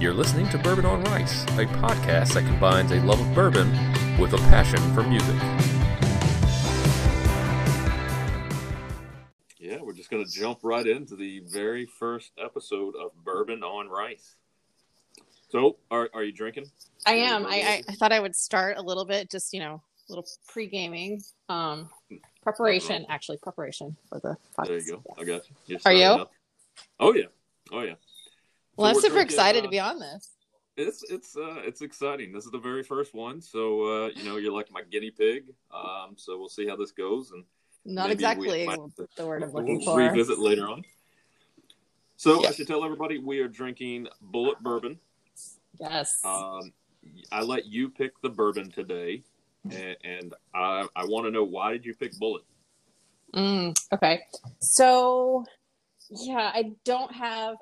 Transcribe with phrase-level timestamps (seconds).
[0.00, 3.68] You're listening to Bourbon on Rice, a podcast that combines a love of bourbon
[4.16, 5.34] with a passion for music.
[9.58, 13.88] Yeah, we're just going to jump right into the very first episode of Bourbon on
[13.88, 14.36] Rice.
[15.48, 16.66] So, are, are you drinking?
[17.04, 17.44] I am.
[17.44, 20.28] I, I, I thought I would start a little bit, just, you know, a little
[20.46, 21.24] pre gaming.
[21.48, 21.90] Um,
[22.44, 24.68] preparation, actually, preparation for the podcast.
[24.68, 25.02] There you go.
[25.18, 25.56] I got you.
[25.66, 26.04] You're Are you?
[26.04, 26.30] up.
[27.00, 27.24] Oh, yeah.
[27.72, 27.94] Oh, yeah.
[28.78, 30.30] Well, So I'm super excited uh, to be on this.
[30.76, 32.32] It's it's uh it's exciting.
[32.32, 35.46] This is the very first one, so uh you know you're like my guinea pig.
[35.74, 37.44] Um, so we'll see how this goes, and
[37.84, 38.78] Not exactly might-
[39.16, 39.98] the word I'm we'll looking for.
[39.98, 40.84] revisit later on.
[42.16, 42.50] So Yeah.
[42.50, 45.00] I should tell everybody we are drinking Bulleit Bourbon.
[45.80, 46.20] Yes.
[46.24, 46.72] Um,
[47.32, 49.24] I let you pick the bourbon today,
[49.64, 52.44] and, and I I want to know why did you pick Bulleit?
[53.34, 54.22] Mm, okay.
[54.60, 55.44] So,
[56.08, 57.56] yeah, I don't have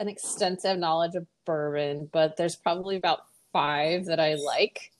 [0.00, 3.20] an extensive knowledge of bourbon, but there's probably about
[3.52, 4.90] five that I like.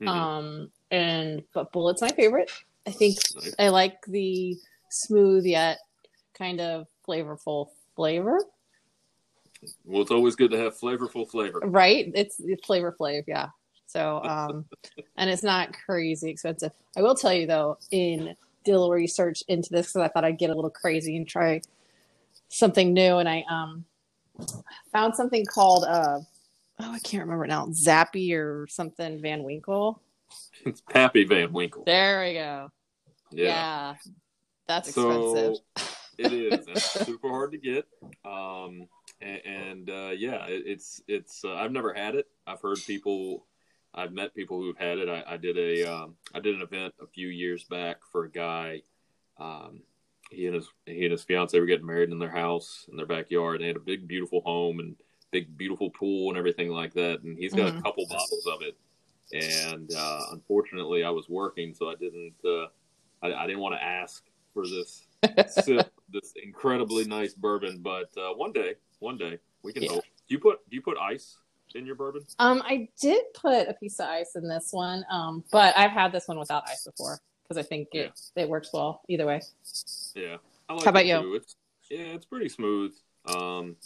[0.00, 0.08] Mhm.
[0.08, 2.50] Um, and but Bulleit's my favorite.
[2.86, 3.54] I think Nice.
[3.58, 4.56] I like the
[4.90, 5.78] smooth yet
[6.34, 8.40] kind of flavorful flavor.
[9.84, 11.60] Well, it's always good to have flavorful flavor.
[11.64, 12.12] Right?
[12.14, 13.48] It's the flavor flav, yeah.
[13.86, 14.66] So, um,
[15.16, 16.72] and it's not crazy expensive.
[16.96, 20.24] I will tell you though, in did a little research into this because I thought
[20.24, 21.60] I'd get a little crazy and try
[22.50, 23.84] something new, and I um
[24.92, 26.20] found something called uh
[26.80, 30.00] oh I can't remember now Zappy or something Van Winkle.
[30.64, 31.84] It's Pappy Van Winkle.
[31.84, 32.70] There we go.
[33.30, 33.44] Yeah.
[33.44, 33.94] Yeah,
[34.66, 35.64] that's So expensive.
[36.18, 36.66] it is.
[36.68, 37.86] It's super hard to get.
[38.24, 38.88] Um,
[39.20, 41.44] and, and uh, yeah, it, it's it's.
[41.44, 42.26] Uh, I've never had it.
[42.46, 43.46] I've heard people.
[43.94, 45.08] I've met people who've had it.
[45.08, 48.30] I, I did a um, I did an event a few years back for a
[48.30, 48.82] guy.
[49.38, 49.82] Um,
[50.34, 53.06] he and his he and his fiance were getting married in their house in their
[53.06, 53.60] backyard.
[53.60, 54.96] They had a big beautiful home and
[55.30, 57.22] big beautiful pool and everything like that.
[57.22, 57.82] And he's got a Mhm.
[57.82, 58.76] couple bottles of it.
[59.32, 62.34] And uh, unfortunately, I was working, so I didn't.
[62.44, 62.66] Uh,
[63.22, 65.06] I, I didn't want to ask for this
[65.48, 67.78] sip this incredibly nice bourbon.
[67.82, 69.90] But uh, one day, one day we can Yeah.
[69.92, 70.04] hope.
[70.28, 71.38] Do you put do you put ice
[71.74, 72.22] in your bourbon?
[72.38, 76.12] Um, I did put a piece of ice in this one, um, but I've had
[76.12, 79.42] this one without ice before because I think it it works well either way.
[80.14, 80.36] Yeah.
[80.68, 81.34] I like How about you?
[81.34, 81.56] It's,
[81.90, 82.94] yeah, it's pretty smooth.
[83.26, 83.76] Um,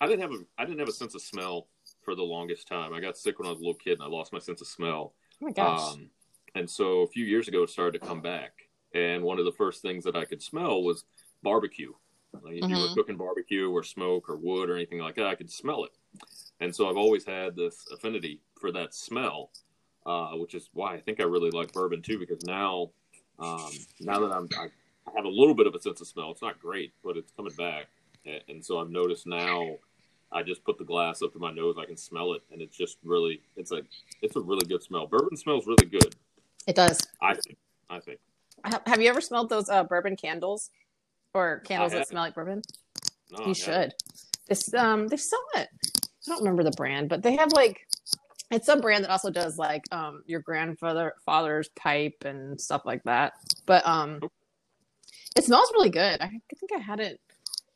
[0.00, 1.68] I didn't have a I didn't have a sense of smell
[2.04, 2.92] for the longest time.
[2.92, 4.66] I got sick when I was a little kid and I lost my sense of
[4.66, 5.14] smell.
[5.40, 5.92] Oh my gosh.
[5.92, 6.10] Um,
[6.54, 8.52] and so a few years ago, it started to come back.
[8.94, 11.04] And one of the first things that I could smell was
[11.42, 11.92] barbecue.
[12.42, 12.94] Like if you were Mhm.
[12.94, 15.92] cooking barbecue or smoke or wood or anything like that, I could smell it.
[16.60, 19.50] And so I've always had this affinity for that smell,
[20.06, 22.18] uh, which is why I think I really like bourbon too.
[22.18, 22.90] Because now,
[23.38, 23.70] um,
[24.00, 24.68] now that I'm, I
[25.06, 26.30] I have a little bit of a sense of smell.
[26.30, 27.86] It's not great, but it's coming back.
[28.48, 29.76] And, so I've noticed now,
[30.30, 31.76] I just put the glass up to my nose.
[31.78, 33.82] I can smell it, and it's just really, it's a,
[34.22, 35.06] it's a really good smell.
[35.06, 36.14] Bourbon smells really good.
[36.66, 37.00] it does.
[37.20, 37.58] I think.
[37.90, 38.20] I think.
[38.86, 40.70] Have you ever smelled those uh, bourbon candles
[41.34, 42.62] or candles that smell like bourbon?
[43.32, 43.92] No, you should.
[44.48, 45.68] This um they sell it.
[45.82, 47.88] I don't remember the brand, but they have like
[48.52, 53.02] it's some brand that also does like um your grandfather father's pipe and stuff like
[53.04, 53.32] that.
[53.66, 54.20] But um
[55.36, 56.20] it smells really good.
[56.20, 57.20] I think I had it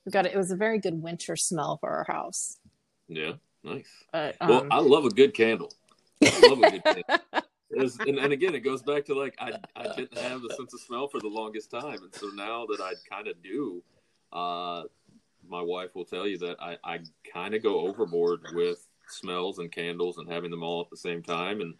[0.05, 0.33] we got it.
[0.35, 2.59] It was a very good winter smell for our house.
[3.09, 3.33] Yeah,
[3.65, 3.89] nice.
[4.13, 5.73] But, well, um, I love a good candle.
[6.23, 7.05] I love a good candle.
[7.69, 10.73] It's- and, and again, it goes back to like I, I didn't have the sense
[10.73, 13.83] of smell for the longest time, and so now that I kind of do,
[14.33, 14.85] uh,
[15.47, 17.01] my wife will tell you that I, I
[17.31, 21.23] kind of go overboard with smells and candles and having them all at the same
[21.23, 21.75] time and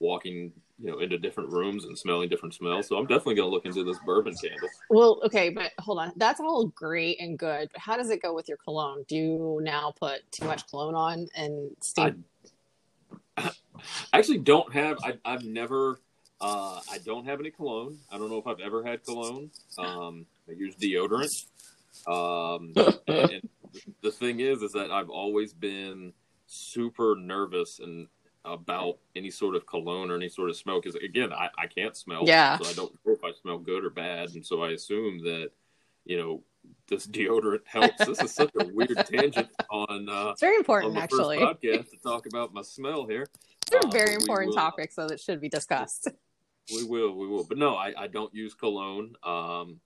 [0.00, 2.88] walking you know into different rooms and smelling different smells.
[2.88, 4.68] So I'm definitely going to look into this bourbon candle.
[4.88, 6.12] well, okay, but hold on.
[6.16, 7.68] That's all great and good.
[7.72, 9.04] But how does it go with your cologne?
[9.06, 12.16] Do you now put too much cologne on and stink?
[13.36, 13.50] I
[14.12, 14.98] actually don't have.
[15.04, 16.00] I, I've never.
[16.40, 17.98] Uh, I don't have any cologne.
[18.10, 19.50] I don't know if I've ever had cologne.
[19.78, 21.28] Um, I use deodorant.
[22.06, 22.72] Um,
[23.06, 23.48] and, and
[24.00, 26.14] the thing is, is that I've always been
[26.50, 28.08] super nervous and
[28.44, 30.82] about any sort of cologne or any sort of smoke.
[30.84, 32.22] Because again, I, I can't smell.
[32.26, 32.58] Yeah.
[32.58, 35.50] So I don't know if I smell good or bad, and so I assume that
[36.04, 36.42] you know
[36.88, 38.04] this deodorant helps.
[38.04, 40.08] this is such a weird tangent on.
[40.08, 41.38] Uh, it's very important, actually.
[41.38, 43.26] podcast to talk about my smell here.
[43.70, 46.08] They're Uh, very important will- topics, so that should be discussed.
[46.72, 47.42] We will, we will.
[47.42, 49.16] But no, I, I don't use cologne.
[49.24, 49.80] Um,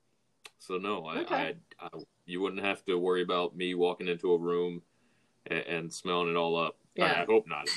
[0.58, 1.56] so no, I, Okay.
[1.81, 1.88] I, I,
[2.26, 4.82] you wouldn't have to worry about me walking into a room
[5.46, 6.76] and, and smelling it all up.
[6.99, 7.23] I- Yeah.
[7.23, 7.69] I, hope not.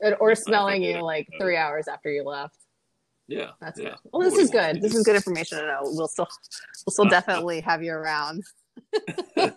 [0.00, 2.56] Or- or smelling you like uh, three hours after you left.
[3.26, 3.90] Yeah, That's yeah.
[3.90, 3.98] good.
[4.12, 4.82] Well, this is good.
[4.82, 5.80] This is good information to know.
[5.84, 6.28] We'll still,
[6.84, 8.42] we'll still definitely have you around.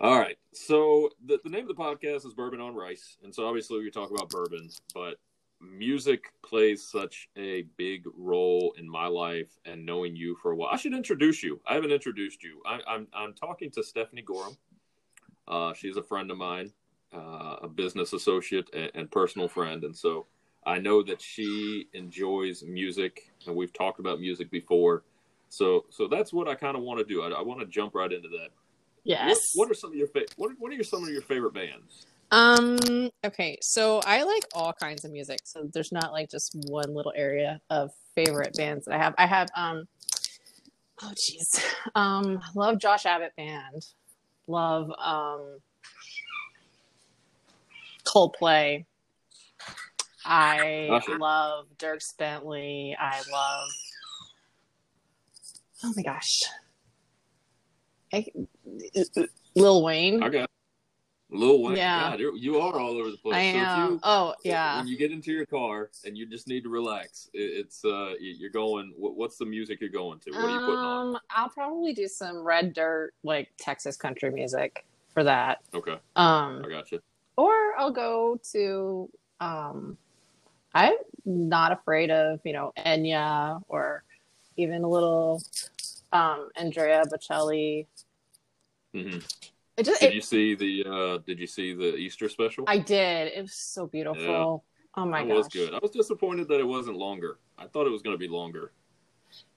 [0.00, 0.36] All right.
[0.52, 3.90] so the, the name of the podcast is Bourbon on Rice, and so obviously we
[3.90, 5.16] talk about bourbons, but
[5.60, 10.70] music plays such a big role in my life and knowing you for a while.
[10.72, 11.60] I should introduce you.
[11.66, 12.60] I haven't introduced you.
[12.66, 14.56] I, I'm I'm talking to Stephanie Gorham.
[15.46, 16.72] Uh, she's a friend of mine,
[17.12, 20.26] uh, a business associate and, and personal friend, and so
[20.66, 25.02] I know that she enjoys music, and we've talked about music before.
[25.50, 27.22] So so that's what I kind of want to do.
[27.22, 28.48] I, I want to jump right into that.
[29.04, 29.38] Yes.
[29.54, 31.54] What, what are some of your fa- what What are your, some of your favorite
[31.54, 32.06] bands?
[32.30, 33.10] Um.
[33.24, 33.58] Okay.
[33.60, 35.40] So I like all kinds of music.
[35.44, 39.14] So there's not like just one little area of favorite bands that I have.
[39.18, 39.86] I have um.
[41.02, 41.62] Oh jeez.
[41.94, 42.40] Um.
[42.42, 43.86] I Love Josh Abbott band.
[44.46, 45.58] Love um.
[48.04, 48.84] Coldplay.
[50.24, 51.16] I Gotcha.
[51.16, 52.96] love Dierks Bentley.
[52.98, 53.68] I love.
[55.82, 56.42] Oh my gosh.
[58.12, 58.26] I,
[59.54, 60.20] Lil Wayne.
[60.20, 60.48] Got
[61.34, 61.76] Lil Wayne.
[61.76, 62.10] Yeah.
[62.10, 63.34] God, you're- you are all over the place.
[63.34, 63.92] I So am.
[63.92, 64.78] you- oh yeah.
[64.78, 68.14] When you get into your car and you just need to relax, it, it's uh,
[68.20, 68.94] you- you're going.
[68.96, 70.30] What, what's the music you're going to?
[70.30, 71.16] What are you putting on?
[71.16, 75.60] Um, I'll probably do some red dirt, like Texas country music for that.
[75.74, 77.00] Okay, Um, I got you.
[77.36, 79.10] or I'll go to.
[79.40, 79.98] Um,
[80.74, 80.94] I'm
[81.24, 84.04] not afraid of you know Enya or
[84.56, 85.42] even a little
[86.12, 87.86] um, Andrea Bocelli.
[88.92, 89.18] hmm
[89.76, 92.64] It just Did it, you see the uh, Did you see the Easter special?
[92.68, 93.32] I did.
[93.32, 94.64] It was so beautiful.
[94.96, 95.74] Oh my that It was good.
[95.74, 97.38] I was disappointed that it wasn't longer.
[97.58, 98.72] I thought it was going to be longer.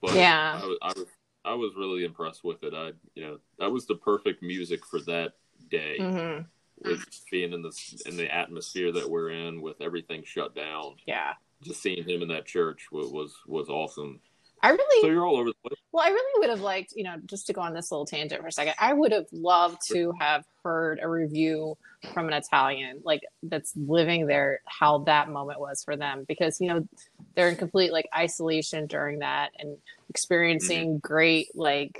[0.02, 0.60] But Yeah.
[0.62, 1.06] I, was- I was
[1.46, 2.74] I was really impressed with it.
[2.74, 5.34] I you know that was the perfect music for that
[5.70, 5.98] day.
[6.00, 6.42] hmm
[6.84, 7.72] With being in the
[8.08, 11.34] in the atmosphere that we're in, with everything shut down, Yeah.
[11.62, 14.20] just seeing him in that church was was, was awesome.
[14.62, 15.80] I really So you're all over the place.
[15.92, 18.42] Well, I really would have liked, you know, just to go on this little tangent
[18.42, 21.78] for a second, I would have loved to have heard a review
[22.14, 26.26] from an Italian, like that's living there, how that moment was for them.
[26.28, 26.88] Because, you know,
[27.36, 29.78] they're in complete like isolation during that and
[30.10, 32.00] experiencing great like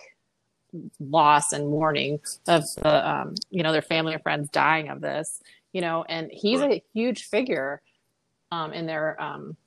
[1.00, 5.42] loss and mourning of the um, you know, their family and friends dying of this,
[5.74, 7.82] you know, and he's a huge figure
[8.52, 9.58] um in their um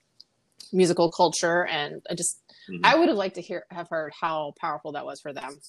[0.72, 2.40] musical culture and I just
[2.70, 2.80] Mhm.
[2.84, 5.60] I would have liked to hear have heard how powerful that was for them.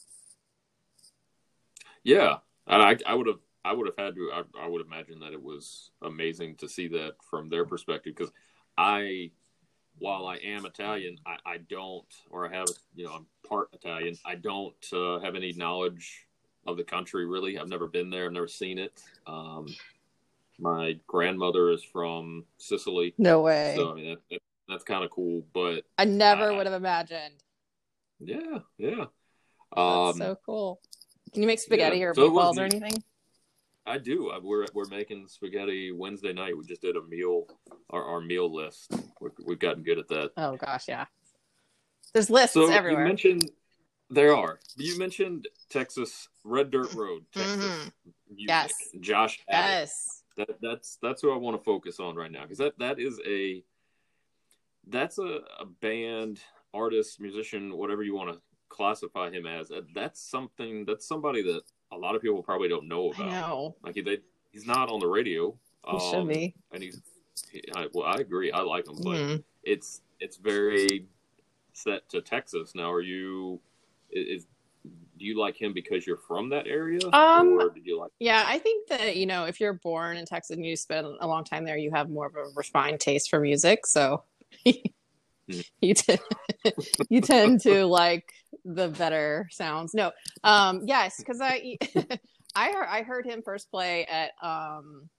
[2.03, 2.38] Yeah,
[2.68, 5.33] and I I would have I would have had to I, I would imagine that
[5.33, 8.33] it was amazing to see that from their perspective because
[8.77, 9.31] I
[10.00, 14.18] while I am Italian I, I don't or I have you know I'm part Italian
[14.25, 16.27] I don't uh, have any knowledge
[16.65, 18.94] of the country really I've never been there I've never seen it
[19.27, 19.68] um,
[20.59, 23.74] my grandmother is from Sicily No way.
[23.75, 26.75] so I mean that, that, that's kind of cool but I never uh, would have
[26.75, 27.35] imagined.
[28.19, 29.06] yeah yeah
[29.75, 30.81] That's um, so cool.
[31.33, 33.03] Can you make spaghetti yeah, or so meatballs or anything?
[33.85, 34.29] I do.
[34.31, 36.57] I- We're we're making spaghetti Wednesday night.
[36.57, 37.47] We just did a meal,
[37.89, 38.91] our, our meal list.
[39.19, 40.31] We're, we've gotten good at that.
[40.38, 41.06] Oh gosh, yeah.
[42.13, 43.01] There's lists So everywhere.
[43.03, 43.50] you mentioned
[44.09, 44.59] there are.
[44.75, 47.91] You mentioned Texas Red Dirt Road, Texas Mhm.
[48.35, 48.73] Yes.
[49.00, 49.39] Josh.
[49.50, 49.69] Abbott.
[49.69, 50.23] Yes.
[50.38, 53.19] That that's that's who I want to focus on right now because that that is
[53.25, 53.63] a
[54.88, 56.39] that's a, a band
[56.74, 58.39] artist musician whatever you want to
[58.69, 61.62] classify him as that's something that's somebody that
[61.92, 63.75] a lot of people probably don't know about know.
[63.83, 64.18] like he, they,
[64.51, 65.54] he's not on the radio
[65.89, 66.56] He should um, be.
[66.72, 67.01] and he's
[67.52, 69.44] he, I, well i agree i like him but Mhm.
[69.64, 71.06] it's it's very
[71.73, 73.59] set to texas now are you
[74.09, 74.45] is
[75.18, 78.44] do you like him because you're from that area Um, or did you like Yeah,
[78.47, 81.44] I think that you know if you're born in Texas and you spend a long
[81.44, 83.85] time there, you have more of a refined taste for music.
[83.85, 84.23] So
[85.81, 86.18] you t-
[87.10, 88.31] you tend to like
[88.66, 89.94] the better sounds.
[89.94, 90.12] No,
[90.44, 91.78] um, yes, because I
[92.56, 95.10] I heard, I heard him first play at um,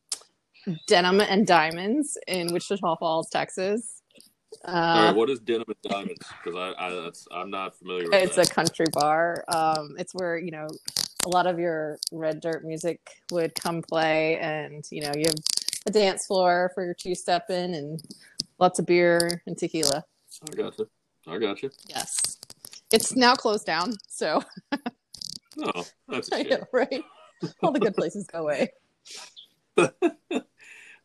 [0.87, 4.03] Denim and Diamonds in Wichita Falls, Texas.
[4.67, 8.15] Uh, right what is denim and diamonds because I, I that's i'm not familiar with
[8.15, 9.45] it's a country bar.
[9.49, 10.69] Um, it's where you know
[11.25, 15.37] a lot of your red dirt music would come play, and you know you have
[15.87, 18.03] a dance floor for your two step in, and
[18.63, 20.05] lots of beer and tequila.
[20.49, 20.89] i got you
[21.27, 22.39] i got you Yes,
[22.93, 24.41] it's now closed down, so
[25.57, 25.73] no
[26.09, 27.03] that's a I shame know, right?
[27.61, 28.69] All the good places go away.
[29.77, 29.89] uh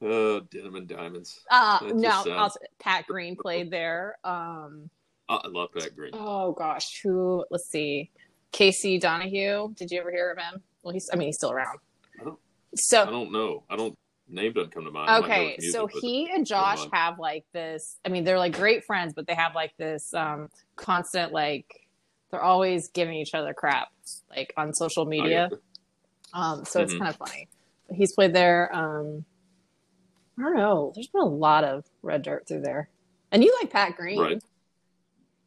[0.52, 4.18] denim and diamonds Uh, That no, sounds- Pat Green played there.
[4.24, 4.90] Um,
[5.30, 7.44] i I love pat green oh gosh, who?
[7.50, 8.12] Let's see,
[8.52, 9.76] Casey Donahew.
[9.76, 10.62] Did you ever hear of him?
[10.84, 11.10] Well, he's.
[11.12, 11.80] I mean, he's still around.
[12.22, 12.40] I don't-
[12.76, 13.96] So i don't know i don't
[14.30, 17.18] name doesn't come to mind I might know okay music, so he and josh have
[17.20, 21.32] like this i mean they're like great friends but they have like this um constant
[21.32, 21.88] like
[22.30, 23.88] they're always giving each other crap
[24.30, 25.50] like on social media.
[26.34, 27.00] Um, so it's Mhm.
[27.00, 27.48] kind of funny.
[27.90, 28.70] He's played there.
[28.76, 29.24] Um,
[30.38, 30.92] I don't know.
[30.94, 32.90] There's been a lot of red dirt through there,
[33.32, 34.44] and you like Pat Green, Right.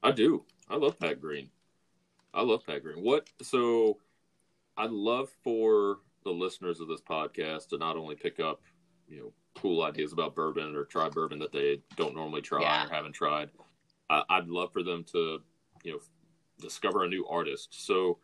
[0.02, 0.44] I do.
[0.70, 1.50] I love Pat Green.
[2.32, 3.04] I love Pat Green.
[3.04, 3.28] What?
[3.42, 3.98] So,
[4.78, 8.62] I'd love for the listeners of this podcast to not only pick up,
[9.10, 12.86] you know, cool ideas about bourbon or try bourbon that they don't normally try Yeah.
[12.86, 13.50] or haven't tried.
[14.08, 15.40] I, I'd love for them to,
[15.82, 16.00] you know,
[16.60, 17.68] discover a new artist.
[17.84, 18.18] So,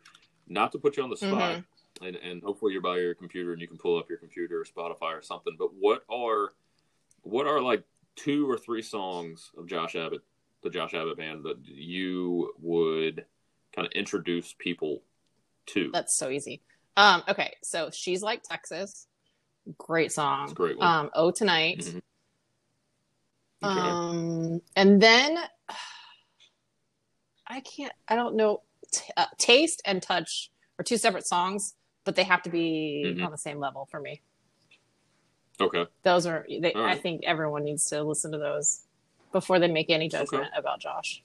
[0.47, 1.63] not to put you on the spot,
[2.01, 4.65] and, and hopefully you're by your computer and you can pull up your computer or
[4.65, 5.55] Spotify or something.
[5.59, 6.53] But what are,
[7.23, 7.83] what are like
[8.15, 10.21] two or three songs of Josh Abbott
[10.63, 13.25] the Josh Abbott band that you would
[13.75, 15.03] kind of introduce people
[15.67, 15.89] to?
[15.91, 16.61] That's so easy.
[16.95, 19.06] Um, okay, so she's like Texas.
[19.77, 20.53] Great song.
[20.53, 20.87] Great one.
[20.87, 21.79] Um, oh tonight.
[21.79, 22.01] Mhm.
[23.63, 23.79] Okay.
[23.89, 25.37] Um, and then
[27.47, 27.93] I can't.
[28.07, 28.61] I don't know.
[28.91, 33.25] T- uh, Taste and Touch are two separate songs, but they have to be Mhm.
[33.25, 34.21] on the same level for me.
[35.59, 35.87] okay.
[36.03, 36.45] Those are.
[36.47, 38.85] They, All I think everyone needs to listen to those
[39.31, 41.23] before they make any judgment about Josh.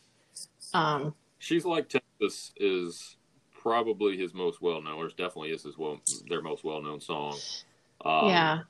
[0.72, 3.16] Um, She's like Texas is
[3.52, 7.36] probably his most well known, or definitely is his well their most well known song.
[8.04, 8.60] Um, yeah,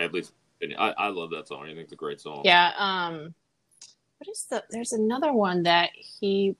[0.00, 0.32] At least
[0.78, 1.64] I, I love that song.
[1.64, 2.42] I think it's a great song.
[2.44, 2.72] yeah.
[2.78, 3.34] Um,
[4.18, 4.62] what is the?
[4.70, 6.54] There's another one that he.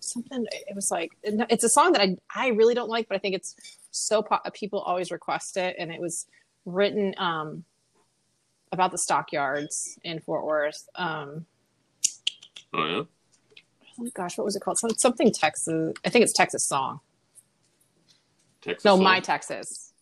[0.00, 3.18] Something it was like it's a song that I I really don't like, but I
[3.18, 3.54] think it's
[3.92, 6.26] so po- people always request it, and it was
[6.66, 7.64] written um
[8.72, 10.88] about the stockyards in Fort Worth.
[10.96, 11.46] Um,
[12.74, 13.02] Oh yeah.
[14.00, 14.78] oh gosh, what was it called?
[14.78, 15.92] Some, something Texas.
[16.04, 17.00] I think it's Texas song.
[18.62, 18.84] Texas.
[18.84, 18.96] No.
[18.96, 19.92] My Texas.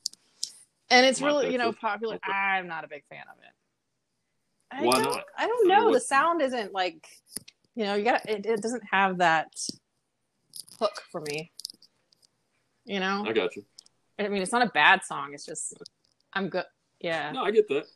[0.90, 2.16] And it's My really, you know, popular.
[2.16, 2.32] Okay.
[2.32, 3.52] I'm not a big fan of it.
[4.72, 5.24] I Why don't, not?
[5.36, 5.92] I don't I mean, know.
[5.92, 7.06] the sound isn't like,
[7.74, 9.52] you know, you got it, it doesn't have that
[10.78, 11.52] hook for me.
[12.84, 13.64] You know, I got you.
[14.18, 15.30] I mean, it's not a bad song.
[15.32, 15.74] It's just,
[16.32, 16.64] I'm good.
[17.00, 17.32] Yeah.
[17.32, 17.86] No, I get that.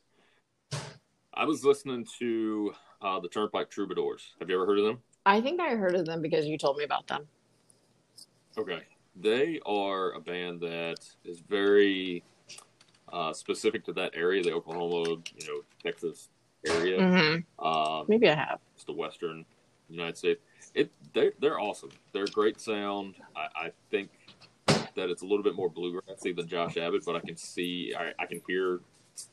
[1.34, 4.34] I was listening to uh, the Turnpike Troubadours.
[4.40, 5.00] Have you ever heard of them?
[5.26, 7.26] I think I heard of them because you told me about them.
[8.56, 8.82] Okay.
[9.16, 12.24] They are a band that is very
[13.12, 16.28] uh, specific to that area, the Oklahoma, you know, Texas
[16.66, 17.00] area.
[17.00, 18.58] hmm Um, Maybe I have.
[18.74, 19.44] it's the Western
[19.88, 20.40] United States.
[20.74, 21.90] It they're they're awesome.
[22.12, 23.14] They're great sound.
[23.36, 24.10] I, I think
[24.66, 28.12] that it's a little bit more bluegrassy than Josh Abbott, but I can see I,
[28.18, 28.80] I can hear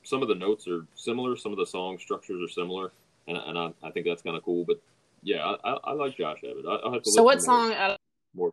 [0.04, 2.92] some of the notes are similar, some of the song structures are similar,
[3.28, 4.64] and, and I, I think that's kind of cool.
[4.66, 4.82] But
[5.24, 6.66] yeah, I, I, like Josh Abbott.
[6.68, 7.96] I, I'll have to So, what song, uh,
[8.36, 8.52] More.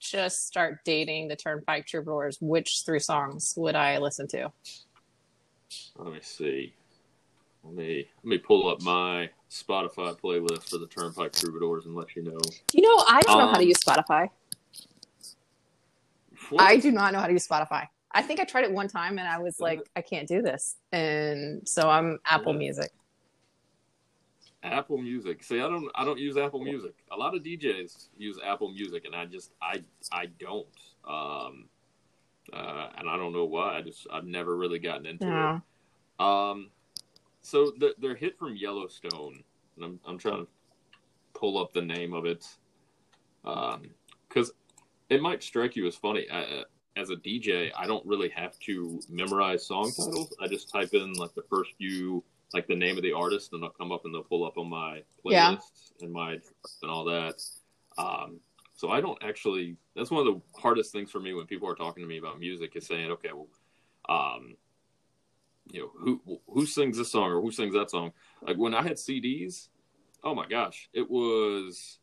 [0.00, 4.52] Just start dating the Turnpike Troubadours, which three songs would I listen to?
[5.96, 6.74] Let me see.
[7.64, 12.14] Let me let me pull up my Spotify playlist for the Turnpike Troubadours and let
[12.14, 12.38] you know.
[12.72, 14.28] You know, I don't know how to Um, use Spotify.
[16.50, 16.62] What?
[16.62, 17.88] I do not know how to use Spotify.
[18.12, 20.76] I think I tried it one time and I was like, I can't do this.
[20.92, 22.58] And so I'm Apple Yeah.
[22.58, 22.90] Music.
[24.66, 25.42] Apple Music.
[25.42, 26.94] See, I don't I don't use Apple Music.
[27.12, 29.82] A lot of DJs use Apple Music, and I just I
[30.12, 30.66] I don't.
[31.06, 31.68] Um,
[32.52, 33.76] uh, and I don't know why.
[33.78, 35.62] I just I've never really gotten into No.
[36.20, 36.22] it.
[36.24, 36.70] Um,
[37.42, 39.42] so the, their hit from Yellowstone,
[39.76, 40.48] and I'm I'm trying to
[41.34, 42.46] pull up the name of it,
[43.42, 44.52] because
[45.08, 46.26] it might strike you as funny.
[46.32, 46.64] I,
[46.96, 50.34] as a DJ, I don't really have to memorize song titles.
[50.40, 53.62] I just type in like the first few, like the name of the artist, and
[53.62, 55.56] they'll come up and they'll pull up on my playlist Yeah.
[56.00, 56.32] and my
[56.82, 57.42] and all that.
[57.98, 58.40] Um,
[58.74, 59.76] so I don't actually.
[59.94, 62.38] That's one of the hardest things for me when people are talking to me about
[62.38, 63.48] music is saying, okay, well,
[64.08, 64.56] um,
[65.70, 68.12] you know, who who sings this song or who sings that song?
[68.42, 69.68] Like when I had CDs,
[70.22, 71.98] oh my gosh, it was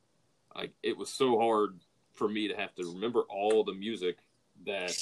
[0.55, 1.79] like it was so hard
[2.13, 4.17] for me to have to remember all the music
[4.65, 4.93] that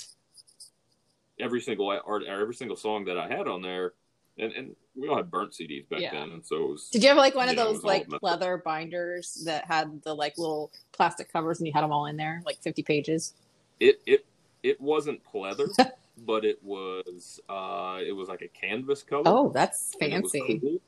[1.40, 3.94] every single art or every single song that I had on there,
[4.42, 6.12] and and we all had burnt CDs back Yeah.
[6.12, 6.90] then, and so it was.
[6.92, 8.24] Did you have like one of Yeah, it those like messed up.
[8.24, 12.18] leather binders that had the like little plastic covers and you had them all in
[12.18, 13.34] there, like 50 pages?
[13.80, 14.26] it it
[14.64, 15.68] it wasn't pleather,
[16.26, 19.24] but it was uh it was like a canvas cover.
[19.26, 20.60] Oh, that's and it was fancy.
[20.60, 20.82] cool.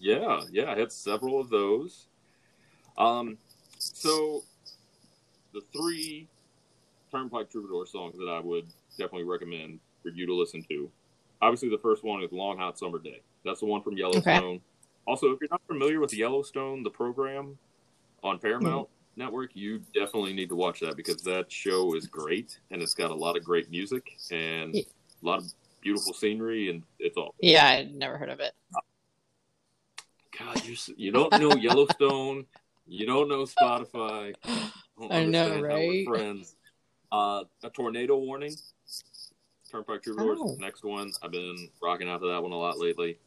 [0.00, 2.06] Yeah, yeah, I had several of those.
[2.96, 3.36] Um,
[3.78, 4.42] so
[5.52, 6.28] the three
[7.10, 8.66] Turnpike Troubadour songs that I would
[8.96, 10.90] definitely recommend for you to listen to.
[11.40, 14.60] Obviously, the first one is "Long Hot Summer Day." That's the one from Yellowstone.
[15.06, 17.56] Also, if you're not familiar with Yellowstone, the program
[18.22, 22.82] on Paramount Network, you definitely need to watch that because that show is great and
[22.82, 24.82] it's got a lot of great music and Yeah.
[25.22, 25.44] a lot of
[25.80, 28.52] beautiful scenery and it's all Yeah, I'd never heard of it.
[30.38, 32.46] God, you you don't know Yellowstone,
[32.86, 34.34] you don't know Spotify.
[34.44, 36.06] don't I know, understand how we're right?
[36.06, 36.56] friends.
[37.10, 38.54] Uh, a tornado warning.
[39.70, 40.38] Turnpike Troubadours.
[40.40, 40.56] Oh.
[40.58, 41.12] Next one.
[41.22, 43.18] I've been rocking out to that one a lot lately.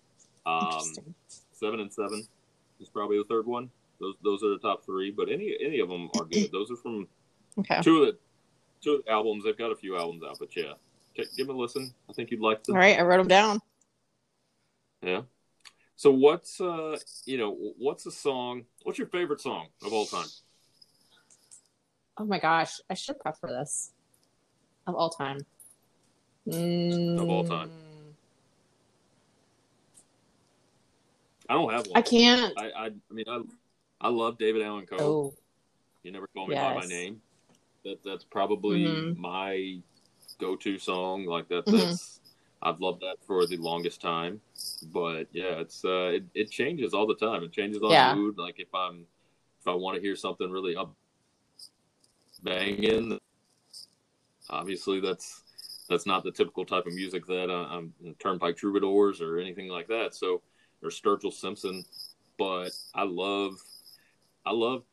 [0.46, 0.84] Um,
[1.52, 2.28] seven and seven
[2.80, 3.70] is probably the third one.
[4.00, 6.52] Those those are the top three, but any any of them are good.
[6.52, 7.08] Those are from
[7.60, 7.82] Okay.
[7.84, 8.18] two of the
[8.82, 9.44] two of the albums.
[9.44, 10.74] They've got a few albums out, but yeah,
[11.16, 11.94] check, give them a listen.
[12.10, 12.76] I think you'd like them.
[12.76, 13.60] All right, I wrote them down.
[15.04, 15.22] Yeah.
[15.96, 18.66] So what's uh you know what's a song?
[18.82, 20.28] What's your favorite song of all time?
[22.18, 23.92] Oh my gosh, I should prep for this.
[24.88, 25.38] Of all time.
[26.48, 27.72] Mm, Of all time.
[31.50, 31.98] I don't have one.
[31.98, 32.54] I can't.
[32.58, 33.42] I I, I mean I
[34.00, 34.98] I love David Allan Coe.
[34.98, 35.34] Oh,
[36.04, 37.22] You never call me by my name.
[37.84, 39.18] That that's probably Mhm.
[39.18, 39.82] my
[40.40, 41.26] go-to song.
[41.26, 41.66] Like that.
[41.66, 41.78] Mhm.
[41.78, 42.20] That's
[42.64, 44.42] I've loved that for the longest time.
[44.94, 47.44] But yeah, it's uh, it, it changes all the time.
[47.44, 48.16] It changes on Yeah.
[48.16, 48.38] mood.
[48.38, 49.06] Like if I'm
[49.60, 50.94] if I want to hear something really up
[52.44, 53.20] banging,
[54.50, 55.44] obviously that's
[55.92, 59.88] that's not the typical type of music that uh, I'm Turnpike Troubadours or anything like
[59.90, 60.16] that.
[60.16, 60.42] So
[60.82, 61.84] or Sturgill Simpson.
[62.40, 63.56] But I love
[64.46, 64.84] I love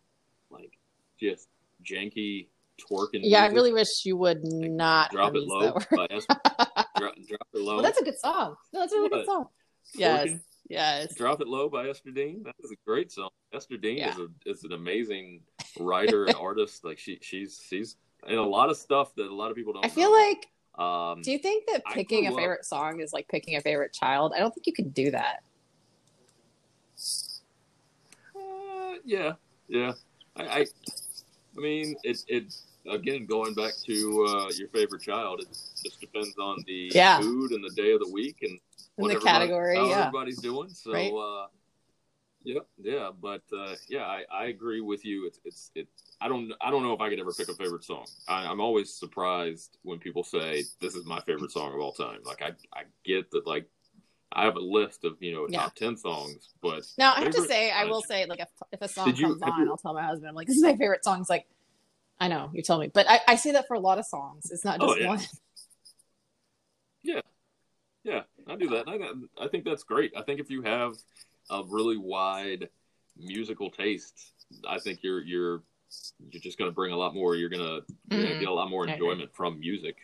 [0.50, 0.73] like
[1.19, 1.49] just
[1.83, 3.21] janky twerking.
[3.23, 3.45] yeah.
[3.45, 5.73] I really wish you would not drop it low.
[5.73, 6.37] that by Ester,
[6.99, 7.75] drop, drop it low.
[7.76, 8.57] well, that's a good song.
[8.73, 9.17] No, that's a really What?
[9.19, 9.47] good song.
[9.95, 11.14] Yes, Twerking, yes.
[11.14, 12.43] Drop it low by Ester Dean.
[12.45, 13.31] That is a great song.
[13.55, 14.11] Ester Dean Yeah.
[14.12, 15.40] is a is an amazing
[15.81, 16.85] writer and artist.
[16.85, 19.85] Like she she's she's in a lot of stuff that a lot of people don't.
[19.87, 20.17] I feel know.
[20.19, 20.47] like.
[20.78, 23.61] Um, Do you think that picking a grew up- favorite song is like picking a
[23.61, 24.32] favorite child?
[24.35, 25.42] I don't think you could do that.
[28.37, 29.32] Uh, yeah,
[29.68, 29.92] yeah.
[30.37, 32.54] I, I, I mean, it, it
[32.88, 35.40] again going back to uh, your favorite child.
[35.40, 35.49] It
[35.85, 37.20] just depends on the Yeah.
[37.20, 38.58] mood and the day of the week and
[38.97, 40.00] what the category, yeah.
[40.06, 40.68] everybody's doing.
[40.70, 41.12] So, Right.
[41.12, 41.47] uh,
[42.49, 43.11] yeah, yeah.
[43.21, 45.26] But uh, yeah, I, I agree with you.
[45.26, 45.87] It's it's it.
[46.21, 48.07] I don't I don't know if I could ever pick a favorite song.
[48.26, 52.21] I, I'm always surprised when people say this is my favorite song of all time.
[52.25, 53.67] Like I I get that like.
[54.31, 55.61] I have a list of you know Yeah.
[55.61, 58.82] top ten songs, but Now I have to say, I will say, like if, if
[58.82, 60.76] a song you- comes on, you- I'll tell my husband, I'm like, this is my
[60.76, 61.21] favorite song.
[61.23, 61.47] It's like,
[62.21, 64.50] I know you told me, but I, I see that for a lot of songs.
[64.50, 65.06] It's not Oh, just yeah.
[65.06, 65.21] one.
[67.02, 67.21] Yeah,
[68.04, 68.84] yeah, I do that.
[68.87, 68.99] I,
[69.43, 70.13] I think that's great.
[70.17, 70.93] I think if you have
[71.50, 72.69] a really wide
[73.17, 74.32] musical taste,
[74.69, 75.63] I think you're you're
[76.30, 77.34] you're just going to bring a lot more.
[77.34, 77.82] You're going to
[78.15, 78.41] Mhm.
[78.41, 79.97] get a lot more enjoyment from music.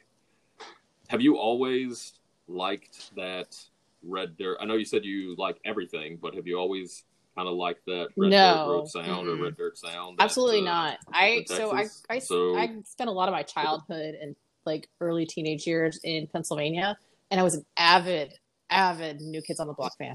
[1.09, 2.15] Have you always
[2.49, 3.57] liked that
[4.03, 4.57] Red Dirt?
[4.61, 7.05] I know you said you like everything, but have you always
[7.37, 8.55] kind of liked that Red No.
[8.55, 9.39] Dirt Road sound Mm-mm.
[9.39, 10.17] or Red Dirt sound?
[10.21, 10.99] Absolutely uh, not.
[11.13, 15.27] I so I I, So- I spent a lot of my childhood and like early
[15.27, 16.97] teenage years in Pennsylvania,
[17.31, 18.33] and I was an avid,
[18.71, 20.15] avid New Kids on the Block fan.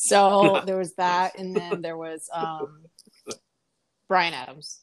[0.00, 2.84] So there was that, and then there was um,
[4.06, 4.78] Bryan Adams.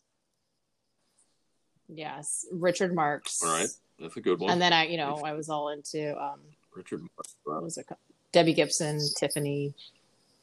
[1.87, 3.41] Yes, Richard Marx.
[3.41, 3.69] All right.
[3.97, 4.51] That's a good one.
[4.51, 6.41] And then I, you know, I was all into um,
[6.75, 6.99] Richard.
[6.99, 7.35] Marx.
[7.45, 7.99] what was it called?
[8.33, 9.73] Debbie Gibson, Tiffany.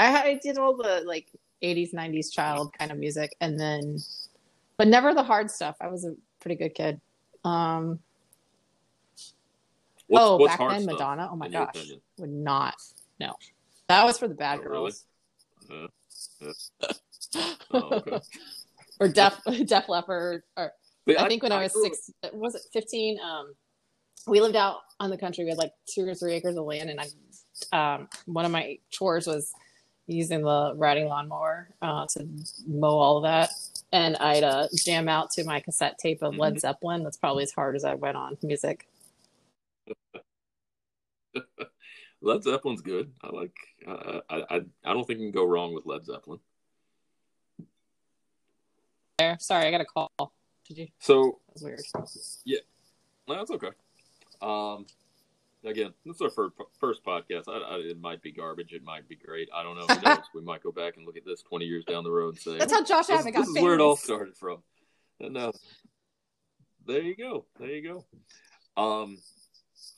[0.00, 1.26] I, I did all the like
[1.62, 3.98] 80s, 90s child kind of music, and then,
[4.78, 5.76] but never the hard stuff.
[5.82, 6.98] I was a pretty good kid.
[7.44, 7.98] Um,
[10.06, 11.28] What's, oh, what's back hard then, Madonna.
[11.30, 12.00] Oh my gosh, opinion?
[12.18, 12.74] would not.
[13.20, 13.34] No,
[13.88, 14.92] that was for the bad Oh, really?
[14.92, 15.04] girls.
[15.70, 15.86] Uh,
[17.72, 18.20] oh, okay.
[19.00, 20.42] or Def Def Leppard.
[20.56, 20.72] Or
[21.06, 23.18] But I think when I, was grew up- six, was it fifteen?
[23.20, 23.54] Um,
[24.26, 25.44] we lived out on the country.
[25.44, 27.06] We had like two or three acres of land, and I,
[27.94, 29.52] um, one of my chores was
[30.06, 32.26] using the riding lawnmower uh, to
[32.66, 33.50] mow all of that.
[33.92, 36.40] And I'd uh, jam out to my cassette tape of Mm-hmm.
[36.40, 37.02] Led Zeppelin.
[37.04, 38.86] That's probably as hard as I went on music.
[42.22, 43.10] Led Zeppelin's good.
[43.22, 43.56] I like.
[43.86, 46.38] Uh, I, I I don't think you can go wrong with Led Zeppelin.
[49.18, 50.10] There, sorry, I got a call.
[50.66, 50.88] Did you?
[51.00, 51.80] So That was weird.
[52.44, 52.58] Yeah.
[53.28, 53.70] No, that's okay.
[54.40, 54.86] Um,
[55.64, 57.44] again, this is our first first podcast.
[57.48, 58.72] I, I, it might be garbage.
[58.72, 59.48] It might be great.
[59.52, 59.92] I don't know.
[59.92, 60.24] Who knows?
[60.32, 62.58] we might go back and look at this twenty years down the road and say
[62.58, 64.62] That's how Josh Abbott got this is where it all started from.
[65.18, 65.52] And uh,
[66.86, 67.46] there you go.
[67.58, 67.82] There you
[68.76, 68.82] go.
[68.82, 69.18] Um,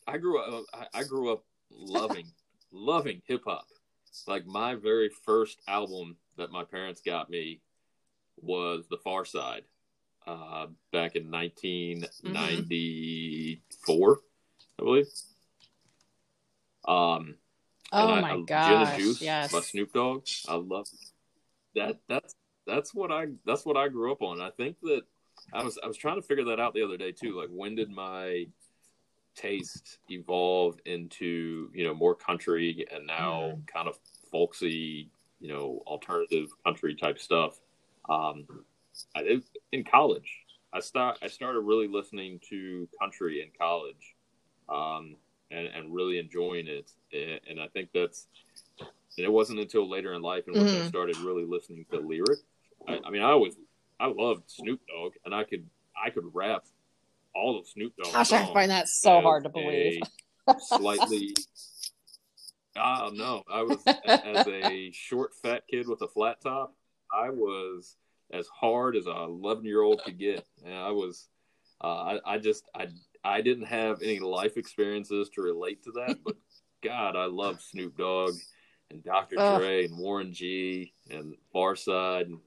[0.07, 0.65] I grew up.
[0.73, 2.27] I, I grew up loving,
[2.73, 3.67] loving hip hop.
[4.27, 7.61] Like my very first album that my parents got me
[8.41, 9.63] was The Far Side,
[10.27, 14.21] uh, back in 1994,
[14.79, 15.07] I believe.
[16.87, 17.37] Um,
[17.93, 18.97] Oh and I- my I- gosh!
[18.99, 19.53] Juice yes.
[19.53, 20.27] by Snoop Dogg.
[20.49, 20.87] I love
[21.77, 22.01] that.
[22.09, 22.35] That's
[22.67, 24.41] that's what I that's what I grew up on.
[24.41, 25.03] I think that
[25.53, 27.39] I was I was trying to figure that out the other day too.
[27.39, 28.47] Like when did my
[29.35, 33.67] taste evolve into you know more country and now Mm.
[33.67, 33.99] kind of
[34.31, 37.61] folksy you know alternative country type stuff.
[38.09, 38.47] Um,
[39.17, 39.41] I,
[39.73, 40.31] in college,
[40.73, 44.15] I start I started really listening to country in college,
[44.69, 45.17] um,
[45.51, 46.91] and and really enjoying it.
[47.13, 48.29] And, and I think that's
[49.17, 50.89] and it wasn't until later in life in which I Mhm.
[50.89, 52.41] started really listening to lyric.
[52.89, 53.57] I, I mean, I always
[54.01, 55.69] I loved Snoop Dogg, and I could
[56.03, 56.65] I could rap
[57.35, 58.13] all of Snoop Dogg.
[58.13, 60.01] Gosh, I find that so hard to believe.
[60.59, 61.35] slightly.
[62.77, 63.45] Ah, no.
[63.49, 66.75] I was as a short, fat kid with a flat top.
[67.13, 67.97] I was
[68.33, 70.45] as hard as a 11 year old could get.
[70.65, 71.29] And I was,
[71.83, 72.89] uh, I, I just, I,
[73.23, 76.35] I didn't have any life experiences to relate to that, but
[76.83, 78.35] God, I love Snoop Dogg
[78.91, 79.37] and Dr.
[79.39, 79.61] Ugh.
[79.61, 82.41] Dre and Warren G and Pharcyde and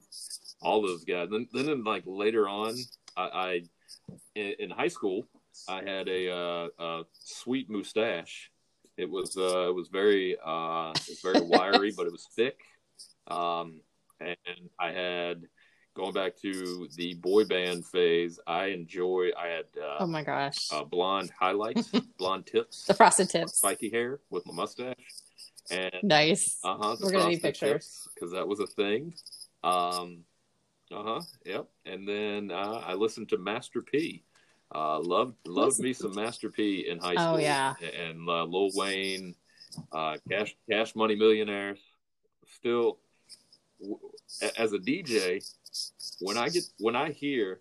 [0.60, 1.28] all those guys.
[1.30, 2.76] Then, then like later on,
[3.16, 3.62] I, I
[4.34, 5.26] in, in high school,
[5.68, 8.50] I had a, uh, a sweet mustache.
[8.96, 12.58] It was uh, it was very uh, it was very wiry, but it was thick.
[13.28, 13.80] Um,
[14.20, 14.36] and
[14.80, 15.42] I had
[15.94, 18.40] going back to the boy band phase.
[18.46, 19.30] I enjoy.
[19.38, 20.68] I had uh, Oh my gosh.
[20.72, 23.58] uh, blonde highlights, blonde tips, The frosted tips.
[23.58, 24.96] spiky hair with my mustache,
[25.70, 26.58] and Nice.
[26.64, 26.96] uh huh.
[27.00, 28.08] We're gonna need pictures.
[28.14, 29.14] because that was a thing.
[29.62, 30.24] Um,
[30.92, 31.20] uh huh.
[31.44, 31.68] Yep.
[31.86, 34.24] And then uh, I listened to Master P.
[34.74, 37.24] Uh, loved loved Listen- me some Master P in high school.
[37.26, 37.40] Oh, school.
[37.40, 37.74] yeah.
[37.80, 39.34] And uh, Lil Wayne,
[39.92, 41.78] uh, Cash Cash Money Millionaires.
[42.46, 42.98] Still,
[43.80, 43.98] w-
[44.56, 45.42] as a DJ,
[46.20, 47.60] when I get when I hear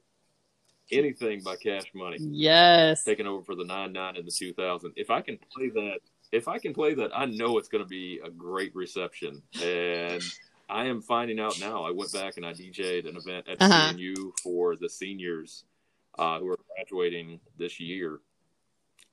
[0.91, 3.03] anything by Cash Money, Yes.
[3.03, 5.97] taking over for the 99 and the 2000 if i can play that
[6.31, 10.23] if i can play that i know it's going to be a great reception and
[10.69, 13.93] i am finding out now i went back and i dj'd an event at Uh-huh.
[13.93, 15.63] cnu for the seniors
[16.19, 18.19] uh, who are graduating this year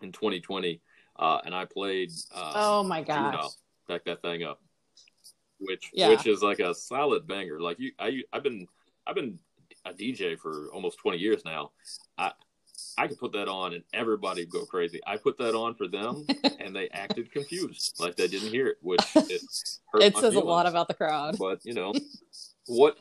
[0.03, 0.81] in 2020
[1.17, 3.17] uh, and i played uh, Oh my gosh.
[3.17, 3.49] Juno,
[3.89, 4.61] back that thing up
[5.59, 6.09] which Yeah.
[6.11, 8.67] which is like a solid banger like you i i've been
[9.07, 9.39] i've been
[9.85, 11.71] a dj for almost 20 years now
[12.19, 12.33] i
[12.99, 15.87] i could put that on and everybody would go crazy i put that on for
[15.89, 16.27] them
[16.61, 19.43] and they acted confused like they didn't hear it which it
[19.93, 21.37] hurt It says a lot about the crowd.
[21.39, 21.93] but you know
[22.67, 22.99] what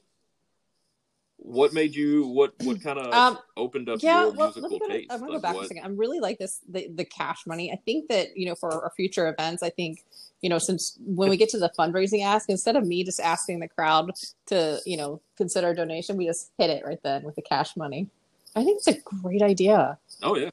[1.37, 4.69] what made you what what kind of Um, opened up yeah, your well, let musical
[4.69, 5.83] me go to, taste I'm gonna go back what- a second.
[5.83, 7.71] I'm really like this the, the cash money.
[7.71, 10.03] I think that you know for our future events, I think
[10.41, 13.59] you know since when we get to the fundraising ask, instead of me just asking
[13.59, 14.11] the crowd
[14.47, 17.75] to you know consider a donation, we just hit it right then with the cash
[17.75, 18.07] money.
[18.55, 20.49] I think it's a great idea, oh yeah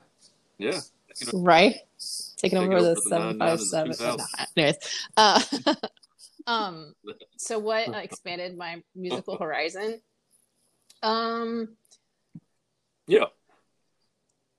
[0.59, 0.81] yeah
[1.21, 1.77] You know, right?
[2.37, 4.27] Taking Take over the over the seven five 99 and seven.
[4.57, 4.77] Anyways,
[5.17, 5.43] uh,
[6.47, 6.95] um,
[7.37, 10.01] so what uh, expanded my musical horizon?
[11.03, 11.77] Um,
[13.07, 13.27] yeah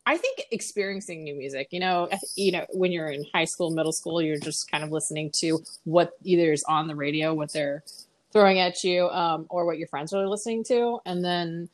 [0.06, 3.92] I think experiencing new music, you know, you know, when you're in high school, middle
[3.92, 7.84] school, you're just kind of listening to what either is on the radio, what they're
[8.34, 11.70] throwing at you, um, or what your friends are listening to, and then,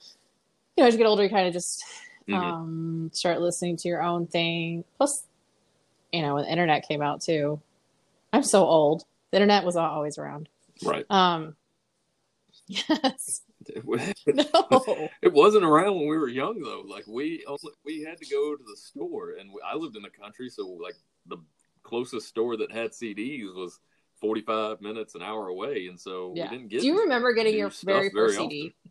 [0.78, 1.84] you know, as you get older, you kind of just
[2.28, 2.34] Mhm.
[2.36, 4.84] um, start listening to your own thing.
[4.98, 5.26] Plus,
[6.14, 7.60] you know, when the internet came out too,
[8.32, 9.06] I'm so old.
[9.32, 10.50] The internet was always around.
[10.84, 11.56] right Um,
[12.68, 13.42] yes,
[14.28, 15.10] no.
[15.22, 16.84] it wasn't around when we were young though.
[16.86, 20.04] Like we only, we had to go to the store, and we, I lived in
[20.04, 21.38] the country, so like the
[21.84, 23.80] closest store that had CDs was
[24.22, 26.44] forty five minutes an hour away, and so yeah.
[26.44, 26.82] we didn't get.
[26.82, 28.74] Do you remember getting your very very first CD?
[28.76, 28.90] Oh,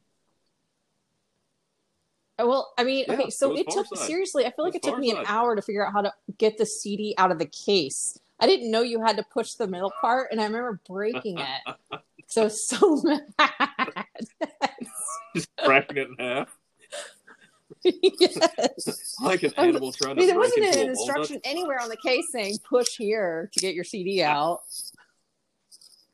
[2.38, 4.06] Well, I mean, Yeah, okay, so it it, took Farside.
[4.06, 4.44] seriously.
[4.46, 5.24] I feel like It it took me an Farside.
[5.28, 8.18] hour to figure out how to get the CD out of the case.
[8.38, 12.00] I didn't know you had to push the middle part, and I remember breaking it.
[12.26, 13.00] so so
[13.38, 14.06] mad.
[15.34, 16.56] just cracking it in half
[17.82, 19.14] yes.
[19.22, 20.88] like an animal trying I to mean, there wasn't an a walnut.
[20.88, 24.60] instruction anywhere on the case saying push here to get your CD out.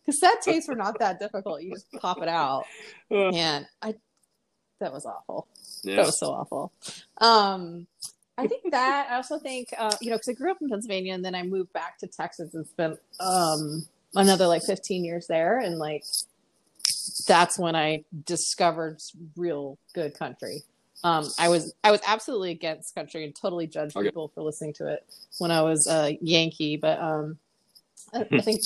[0.04, 1.62] Cassette tapes were not that difficult.
[1.62, 2.64] You just pop it out.
[3.11, 3.94] Uh, Man, I
[4.80, 5.46] that was awful.
[5.85, 6.73] That was so awful.
[7.18, 7.87] Um,
[8.38, 11.14] I think that I also think uh, you know because I grew up in Pennsylvania
[11.14, 15.59] and then I moved back to Texas and spent um, another like 15 years there
[15.59, 16.05] and like
[17.27, 18.99] that's when I discovered
[19.37, 20.62] real good country.
[21.05, 24.09] Um, I was I was absolutely against country and totally judged Okay.
[24.09, 25.05] people for listening to it
[25.38, 27.38] when I was a Yankee, but um,
[28.14, 28.61] I, I think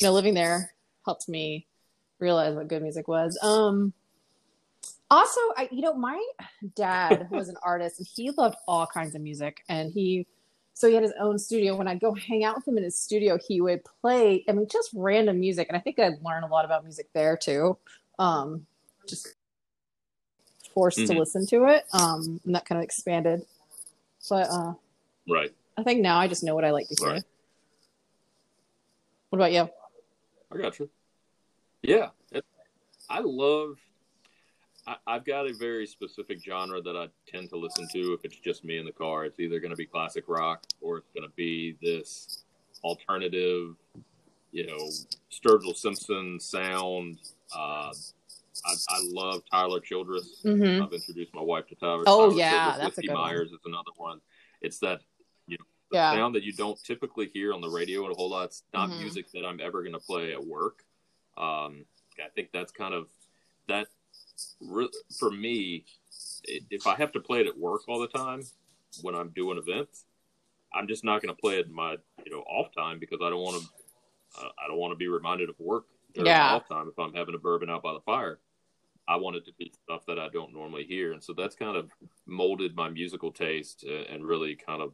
[0.00, 0.72] you know living there
[1.04, 1.66] helped me
[2.18, 3.38] realize what good music was.
[3.42, 3.92] Um,
[5.14, 6.22] also, I you know my
[6.76, 10.26] dad was an artist and he loved all kinds of music and he
[10.74, 12.98] so he had his own studio when i'd go hang out with him in his
[12.98, 16.46] studio he would play i mean just random music and i think i'd learn a
[16.48, 17.76] lot about music there too
[18.18, 18.66] um
[19.06, 19.34] just
[20.72, 21.18] forced to Mhm.
[21.18, 23.44] listen to it um and that kind of expanded
[24.28, 24.72] but uh
[25.28, 25.54] right.
[25.76, 27.24] i think now i just know what i like to hear Right.
[29.30, 29.68] what about you
[30.52, 30.88] I got you.
[31.82, 32.10] Yeah,
[33.10, 33.78] I love.
[34.86, 38.36] I, I've got a very specific genre that I tend to listen to if it's
[38.36, 39.24] just me in the car.
[39.24, 42.44] It's either going to be classic rock or it's going to be this
[42.82, 43.76] alternative,
[44.52, 44.88] you know,
[45.32, 47.18] Sturgill Simpson sound.
[47.54, 47.92] Uh,
[48.66, 50.40] I, I love Tyler Childers.
[50.42, 52.04] hmm I've introduced my wife to Tyler.
[52.06, 52.82] Oh, Tyler yeah, Childers.
[52.82, 53.22] that's a good one.
[53.22, 54.20] Myers is another one.
[54.60, 55.00] It's that
[55.46, 56.10] you know the Yeah.
[56.10, 58.44] sound that you don't typically hear on the radio a whole lot.
[58.46, 58.98] It's not Mhm.
[58.98, 60.84] music that I'm ever going to play at work.
[61.36, 61.84] Um,
[62.18, 63.08] I think that's kind of
[63.68, 63.88] that
[65.18, 65.84] for me.
[66.46, 68.40] If I have to play it at work all the time
[69.02, 70.04] when I'm doing events,
[70.74, 73.30] I'm just not going to play it in my you know off time because I
[73.30, 73.68] don't want to.
[74.40, 76.54] Uh, I don't want to be reminded of work during Yeah.
[76.54, 78.40] off time if I'm having a bourbon out by the fire.
[79.06, 81.76] I want it to be stuff that I don't normally hear, and so that's kind
[81.76, 81.90] of
[82.26, 84.92] molded my musical taste uh, and really kind of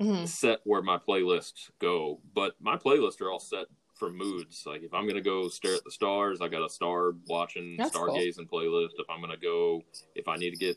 [0.00, 2.20] hmm set where my playlists go.
[2.34, 4.64] But my playlists are all set for moods.
[4.66, 7.96] Like if I'm gonna go stare at the stars, I got a star watching, That's
[7.96, 8.08] cool.
[8.08, 8.90] stargazing playlist.
[8.98, 9.82] If I'm gonna go,
[10.14, 10.76] if I need to get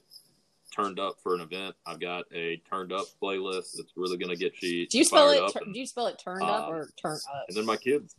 [0.75, 4.62] turned up for an event, I've got a turned up playlist that's really gonna get
[4.62, 4.88] you.
[4.88, 5.51] Do you spell it?
[5.51, 7.45] Tur- and, do you spell it turned up um, or turn up?
[7.47, 8.15] and then my kids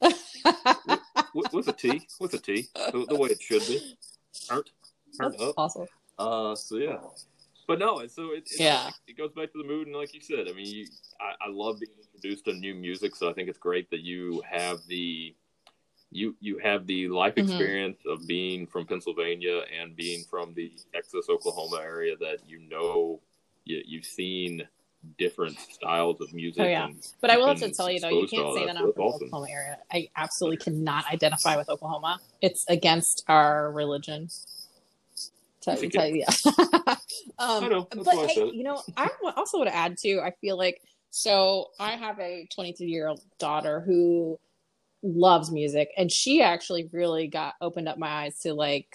[1.34, 3.96] with, with a T, with a T, the, the way it should be.
[4.48, 4.70] Turned,
[5.18, 5.54] turned That's up.
[5.56, 5.86] awesome.
[6.18, 6.96] Uh, so yeah,
[7.68, 8.90] but no, so it, it Yeah.
[9.06, 10.86] it goes back to the mood, and like you said, I mean, you,
[11.20, 14.42] I, I love being introduced to new music, so I think it's great that you
[14.50, 15.36] have the
[16.10, 17.42] you you have the life Mhm.
[17.42, 23.20] experience of being from Pennsylvania and being from the Texas Oklahoma area that you know
[23.64, 24.66] you, you've seen
[25.18, 26.62] different styles of music.
[26.62, 26.88] Oh, yeah.
[27.20, 29.02] But I will have to tell you though, you can't say that, that I'm from
[29.02, 29.26] awesome.
[29.26, 29.78] Oklahoma area.
[29.92, 32.18] I absolutely cannot identify with Oklahoma.
[32.40, 34.28] It's against our religion.
[35.76, 36.54] Tell you, yeah.
[37.38, 37.88] um, I know.
[37.92, 40.20] That's but hey, you know, I also want to add too.
[40.22, 44.38] I feel like so I have a 23 year old daughter who
[45.02, 48.94] loves music, and she actually really got opened up my eyes to like.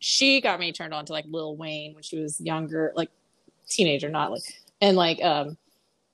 [0.00, 3.10] She got me turned on to like Lil Wayne when she was younger, like
[3.68, 4.42] teenager, not like
[4.80, 5.56] and like um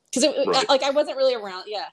[0.06, 0.68] because it Right.
[0.68, 1.64] like I wasn't really around.
[1.66, 1.86] Yeah,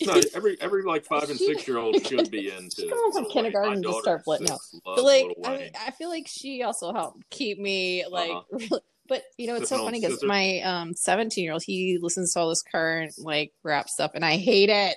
[0.00, 2.76] No, every every like five and six year old should be into.
[2.82, 4.60] She goes from kindergarten and just start flitting out.
[4.84, 8.42] but like I, I feel like she also helped keep me like Uh-huh.
[8.52, 11.62] really but you know it's so Sipping on funny because my um 17 year old
[11.62, 14.96] he listens to all this current like rap stuff and i hate it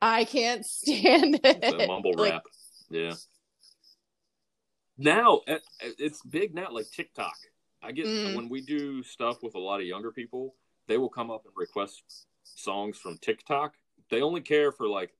[0.00, 2.42] i can't stand it the mumble Like, rap.
[2.90, 3.14] Yeah.
[4.98, 5.40] Now
[5.80, 7.36] it's big now, like TikTok.
[7.82, 8.34] I get Mm.
[8.34, 10.54] when we do stuff with a lot of younger people,
[10.86, 12.02] they will come up and request
[12.54, 13.74] songs from TikTok.
[14.10, 15.12] They only care for like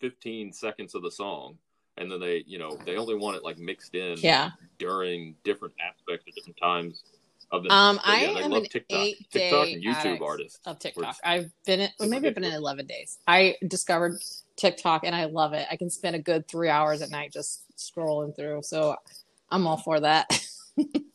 [0.00, 1.58] 15 seconds of the song,
[1.96, 5.74] and then they, you know, they only want it like mixed in yeah during different
[5.80, 7.02] aspects at different times
[7.50, 7.72] of the.
[7.72, 10.60] um but i yeah, they am love an TikTok, eight TikTok day and YouTube artists.
[10.66, 14.20] of tiktok i've been in well, maybe i've been in 11 days i discovered
[14.56, 17.62] tiktok and i love it i can spend a good three hours at night just
[17.76, 18.94] scrolling through so
[19.50, 20.28] i'm all for that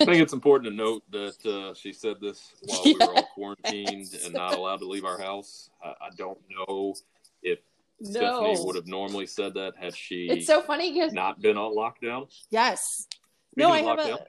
[0.00, 3.28] I think it's important to note that uh, she said this while we were all
[3.34, 5.70] quarantined and not allowed to leave our house.
[5.82, 6.94] I, I don't know
[7.42, 7.60] if
[8.00, 11.56] no Stephanie would have normally said that had she it's so funny because not been
[11.56, 12.28] on lockdown.
[12.50, 13.06] Yes.
[13.52, 14.26] Speaking no, I have lockdown, a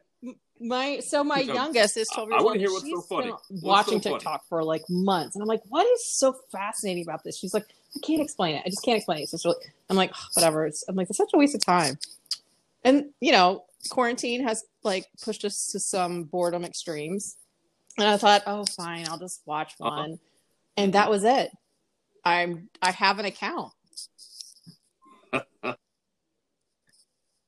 [0.60, 3.32] my so my No, youngest is twelve years I years wanna hear what's so funny.
[3.32, 4.20] What's watching so funny?
[4.20, 7.38] TikTok for like months, and I'm like, what is so fascinating about this?
[7.38, 8.64] She's like, I can't explain it.
[8.66, 9.24] I just can't explain it.
[9.24, 9.58] It's just really,
[9.90, 10.66] I'm like, "Ugh, whatever.
[10.66, 11.98] It's, I'm like, it's such a waste of time.
[12.84, 17.38] And you know, quarantine has like pushed us to some boredom extremes,
[17.98, 19.96] and I thought, oh, fine, I'll just watch Uh-huh.
[20.02, 20.18] one,
[20.78, 21.52] and that was it.
[22.24, 23.72] I'm I have an account.
[25.34, 25.76] so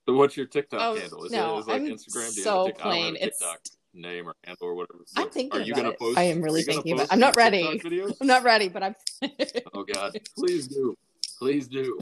[0.07, 1.23] what's your TikTok Oh, handle?
[1.25, 2.33] Is no, it is like I'm Instagram?
[2.33, 3.13] Do you so have a Tik- I don't have plain.
[3.15, 3.59] a It's- TikTok
[3.93, 4.99] name or handle or whatever.
[5.15, 5.97] I'm thinking Are you gonna it.
[5.99, 6.17] post?
[6.19, 7.13] I am really are you gonna thinking about it.
[7.13, 7.81] I'm not ready.
[8.21, 8.95] I'm not ready, but I'm.
[9.73, 10.15] Oh God!
[10.37, 10.95] Please do,
[11.39, 11.97] please do,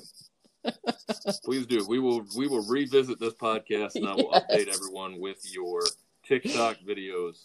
[1.44, 1.86] please do.
[1.88, 4.44] We will we will revisit this podcast and I will Yes.
[4.50, 5.82] update everyone with your
[6.24, 7.44] TikTok videos,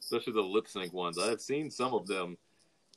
[0.00, 1.18] especially the lip sync ones.
[1.18, 2.36] I have seen some of them.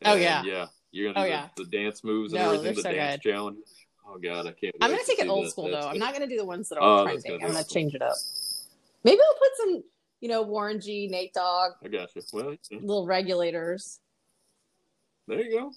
[0.04, 0.44] Oh, yeah.
[0.44, 0.66] yeah.
[0.92, 1.48] You're gonna Oh, do yeah.
[1.58, 3.58] the, the dance moves and No, everything, the so dance challenge.
[4.08, 4.76] Oh God, I can't.
[4.82, 5.50] I'm gonna take it old that.
[5.52, 5.90] school That's- though.
[5.92, 7.42] I'm not gonna do the ones that Oh, are that's trending.
[7.44, 7.74] I'm gonna awesome.
[7.74, 8.16] change it up.
[9.04, 9.84] Maybe I'll put some,
[10.22, 12.22] you know, Warren G, Nate Dogg, I got you.
[12.34, 14.00] Well, yeah, little regulators.
[15.28, 15.72] There you go.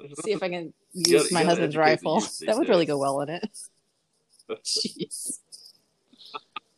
[0.00, 2.20] There's See if I can use gotta- my husband's rifle.
[2.46, 3.48] That would really go well in it.
[4.64, 5.38] Jeez.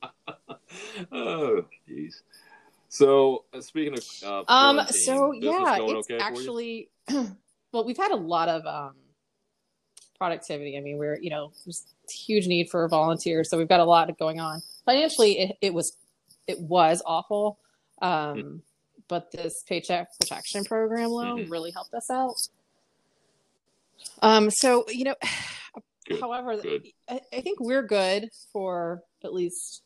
[1.13, 2.15] oh, jeez.
[2.89, 4.87] So uh, speaking of, uh, Um.
[4.89, 6.91] So yeah, it's okay actually.
[7.73, 8.95] well, we've had a lot of um,
[10.17, 10.77] productivity.
[10.79, 14.17] I mean, we're you know there's huge need for volunteers, so we've got a lot
[14.19, 14.63] going on.
[14.85, 15.97] Financially, it, it was
[16.47, 17.59] it was awful,
[18.01, 18.57] um, Hmm.
[19.09, 21.51] But this paycheck protection program loan Mhm.
[21.51, 22.37] really helped us out.
[24.23, 25.15] Um, so you know,
[26.07, 26.87] Good, however, good.
[27.09, 29.83] I, I think we're good for at least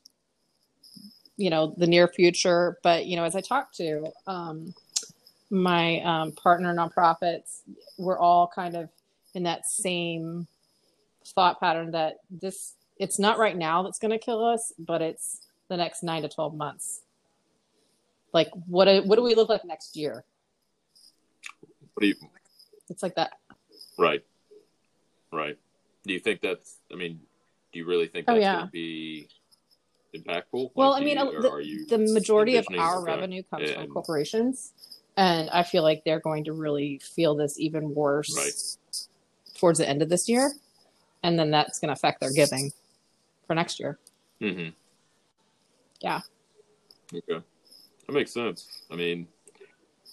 [1.36, 2.78] you know the near future.
[2.82, 4.74] But you know, as I talked to um,
[5.50, 7.60] my um, partner nonprofits,
[7.98, 8.88] we're all kind of
[9.34, 10.48] in that same
[11.24, 15.46] thought pattern that this it's not right now that's going to kill us, but it's
[15.68, 17.02] the next nine to twelve months.
[18.32, 18.84] Like what?
[18.86, 20.24] do- What do we look like next year?
[21.94, 22.14] What do you?
[22.90, 23.32] It's like that.
[23.98, 24.24] Right,
[25.32, 25.58] right.
[26.04, 26.78] Do you think that's?
[26.92, 27.20] I mean,
[27.72, 28.54] do you really think Oh, that's yeah.
[28.56, 29.28] going to be
[30.14, 30.70] impactful?
[30.74, 34.72] Well, Like, I mean, you- the, you the majority of our revenue comes from corporations,
[35.16, 39.08] and I feel like they're going to really feel this even worse Right.
[39.54, 40.52] towards the end of this year,
[41.22, 42.72] and then that's going to affect their giving
[43.46, 43.98] for next year.
[44.40, 44.70] Mm-hmm.
[46.00, 46.20] Yeah.
[47.12, 47.42] Okay,
[48.08, 48.82] that makes sense.
[48.90, 49.28] I mean,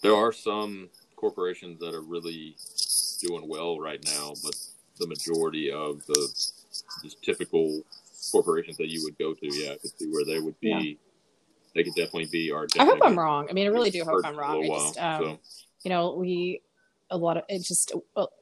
[0.04, 2.58] there are some corporations that are really
[3.22, 4.56] doing well right now, but
[5.00, 6.30] the majority of the
[7.04, 7.84] just typical
[8.32, 10.70] corporations that you would go to, yeah, I could see where they would be.
[10.70, 10.94] Yeah.
[11.74, 12.68] They could definitely be our.
[12.80, 13.48] I hope I'm wrong.
[13.50, 14.64] I mean, I really do hope I'm wrong.
[14.64, 15.40] I just, while, um,
[15.84, 16.62] you know, we
[17.12, 17.92] a lot of it just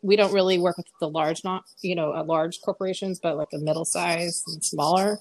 [0.02, 3.50] we don't really work with the large, not you know, uh, large corporations, but like
[3.52, 5.20] the middle size and smaller.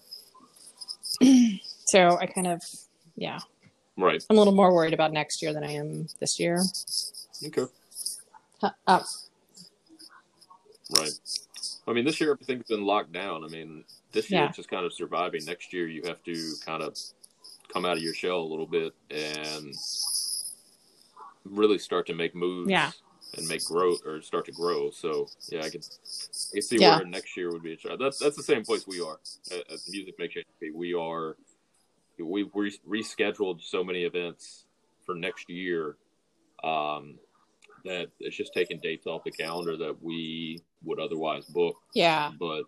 [1.86, 2.62] so I kind of,
[3.16, 3.46] yeah, so,
[3.96, 4.24] right.
[4.31, 6.61] I'm a little more worried about next year than I am this year.
[7.46, 7.64] Okay.
[8.61, 9.02] Huh, Uh,
[10.94, 11.11] Right.
[11.87, 13.44] I mean, this year everything's been locked down.
[13.44, 14.48] I mean, this year Yeah.
[14.48, 15.42] it's just kind of surviving.
[15.46, 16.98] Next year you have to kind of
[17.72, 19.74] come out of your shell a little bit and
[21.46, 22.70] really start to make moves.
[22.70, 22.90] Yeah.
[23.38, 24.90] And make growth or start to grow.
[24.90, 26.96] So yeah, I can, I can see Yeah.
[26.98, 27.96] where next year would be a try.
[27.96, 29.18] That's that's the same place we are
[29.50, 30.70] As at Music Makes You Happy.
[30.72, 31.38] We are,
[32.24, 34.66] we we rescheduled so many events
[35.04, 35.96] for next year.
[36.64, 37.18] Um,
[37.85, 41.74] that it's just taking dates off the calendar that we would otherwise book.
[41.94, 42.62] yeah, But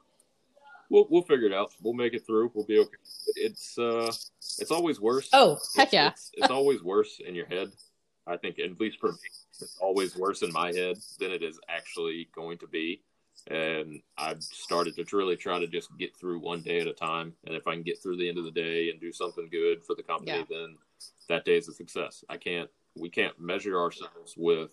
[0.90, 1.70] we'll we'll figure it out.
[1.80, 2.50] We'll make it through.
[2.54, 2.90] We'll be okay.
[3.36, 4.10] It's uh,
[4.58, 5.28] it's always worse.
[5.32, 6.08] Oh, heck It's- yeah.
[6.08, 7.70] It's, it's always worse in your head.
[8.26, 9.18] I think, at least for me,
[9.60, 13.02] it's always worse in my head than it is actually going to be.
[13.48, 17.34] And I've started to really try to just get through one day at a time.
[17.46, 19.84] And if I can get through the end of the day and do something good
[19.84, 20.44] for the company, Yeah.
[20.48, 20.76] then
[21.28, 22.24] that day is a success.
[22.28, 24.70] I can't, we can't measure ourselves with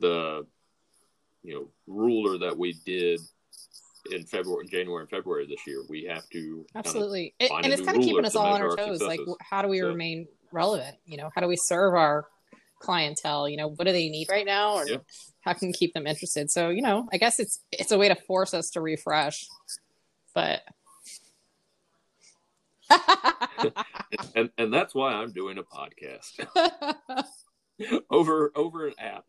[0.00, 0.44] the,
[1.44, 3.20] you know, ruler that we did
[4.10, 5.82] in February, January and February this year.
[5.88, 7.34] We have to kind of absolutely.
[7.38, 9.00] It- and it's kind of keeping us all on our our toes.
[9.00, 10.96] Like, how do we So- remain relevant?
[11.06, 12.26] You know, how do we serve our
[12.82, 13.48] clientele?
[13.48, 14.98] You know, what do they need right now, or Yeah.
[15.40, 16.50] how can keep them interested?
[16.50, 19.46] So, you know, I guess it's it's a way to force us to refresh,
[20.34, 20.62] but.
[24.34, 27.24] and and that's why I'm doing a podcast
[28.10, 29.24] over over an app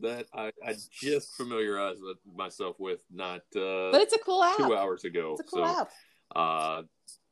[0.00, 2.00] that I, I just familiarized
[2.36, 4.56] myself with not uh, but it's a cool app.
[4.56, 5.36] two hours ago.
[5.38, 5.90] It's a cool so app.
[6.36, 6.82] uh,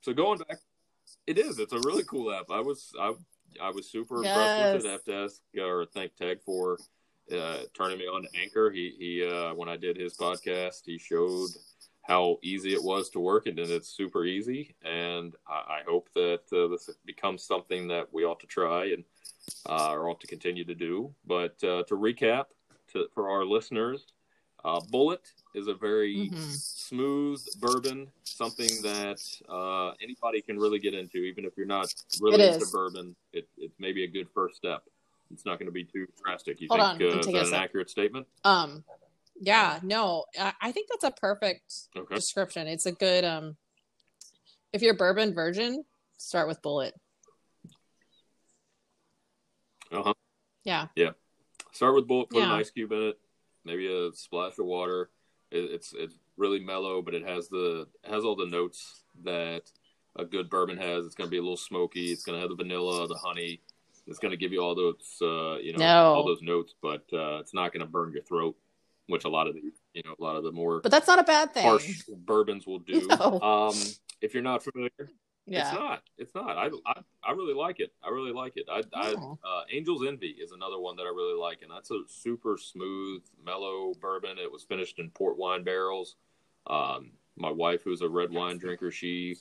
[0.01, 0.59] so going back,
[1.27, 1.59] it is.
[1.59, 2.47] It's a really cool app.
[2.51, 3.13] I was I
[3.61, 4.89] I was super impressed with it.
[4.89, 6.79] I have to ask or thank Tag for
[7.33, 8.71] uh, turning me on to Anchor.
[8.71, 11.51] He he uh, when I did his podcast, he showed
[12.03, 14.75] how easy it was to work, and then it's super easy.
[14.83, 19.05] And I, I hope that uh, this becomes something that we ought to try and
[19.69, 21.15] uh, or ought to continue to do.
[21.27, 22.47] But uh, to recap,
[22.93, 24.07] to for our listeners,
[24.65, 26.61] uh, Bulleit is a very Mhm.
[26.61, 32.43] smooth bourbon, something that uh, anybody can really get into, even if you're not really
[32.43, 32.71] It into is.
[32.71, 33.17] bourbon.
[33.33, 34.85] It, it's maybe a good first step.
[35.31, 36.61] It's not going to be too drastic.
[36.61, 38.27] You Hold think on, uh, is that an accurate statement?
[38.45, 38.85] Um,
[39.41, 42.15] yeah, no, I, I think that's a perfect Okay.
[42.15, 42.67] description.
[42.67, 43.57] It's a good um.
[44.73, 45.85] If you're bourbon virgin,
[46.19, 46.93] start with Bulleit.
[49.91, 50.15] Uh huh.
[50.65, 51.11] Yeah, Yeah.
[51.73, 52.31] Start with Bulleit.
[52.31, 52.57] Put an Yeah.
[52.57, 53.21] ice cube in it.
[53.69, 55.11] Maybe a splash of water.
[55.51, 59.63] It, it's it's really mellow, but it has the it has all the notes that
[60.17, 61.05] a good bourbon has.
[61.07, 62.07] It's going to be a little smoky.
[62.11, 63.61] It's going to have the vanilla, the honey.
[64.07, 66.15] It's going to give you all those uh, you know No.
[66.15, 68.57] all those notes, but uh, it's not going to burn your throat,
[69.07, 69.61] which a lot of the
[69.93, 71.63] you know a lot of the more but that's not a bad thing.
[71.65, 73.07] harsh bourbons will do.
[73.21, 73.39] No.
[73.41, 73.77] Um,
[74.23, 74.91] if you're not familiar,
[75.49, 76.03] yeah, it's not.
[76.19, 76.57] It's not.
[76.57, 77.93] I, I I really like it.
[78.03, 78.67] I really like it.
[78.71, 79.39] I, I Oh.
[79.45, 83.23] uh, Angel's Envy is another one that I really like, and that's a super smooth,
[83.45, 84.39] mellow bourbon.
[84.39, 86.17] It was finished in port wine barrels.
[86.67, 89.37] Um, my wife, who's a red wine drinker, she